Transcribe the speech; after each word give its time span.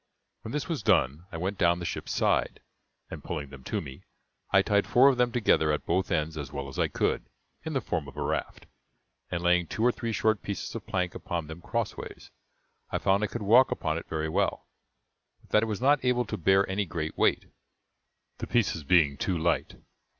When 0.41 0.51
this 0.51 0.67
was 0.67 0.81
done 0.81 1.27
I 1.31 1.37
went 1.37 1.59
down 1.59 1.77
the 1.77 1.85
ship's 1.85 2.11
side, 2.11 2.59
and 3.11 3.23
pulling 3.23 3.49
them 3.51 3.63
to 3.65 3.81
me, 3.81 4.01
I 4.49 4.63
tied 4.63 4.87
four 4.87 5.09
of 5.09 5.17
them 5.19 5.31
together 5.31 5.71
at 5.71 5.85
both 5.85 6.09
ends 6.11 6.39
as 6.39 6.51
well 6.51 6.67
as 6.67 6.79
I 6.79 6.87
could, 6.87 7.29
in 7.63 7.73
the 7.73 7.81
form 7.81 8.07
of 8.07 8.17
a 8.17 8.23
raft, 8.23 8.65
and 9.29 9.43
laying 9.43 9.67
two 9.67 9.83
or 9.85 9.91
three 9.91 10.11
short 10.11 10.41
pieces 10.41 10.73
of 10.73 10.87
plank 10.87 11.13
upon 11.13 11.45
them 11.45 11.61
crossways, 11.61 12.31
I 12.89 12.97
found 12.97 13.23
I 13.23 13.27
could 13.27 13.43
walk 13.43 13.69
upon 13.69 13.99
it 13.99 14.07
very 14.09 14.27
well, 14.27 14.65
but 15.41 15.51
that 15.51 15.61
it 15.61 15.67
was 15.67 15.81
not 15.81 16.03
able 16.03 16.25
to 16.25 16.35
bear 16.35 16.67
any 16.67 16.85
great 16.85 17.15
weight, 17.15 17.45
the 18.39 18.47
pieces 18.47 18.83
being 18.83 19.17
too 19.17 19.37
light. 19.37 19.75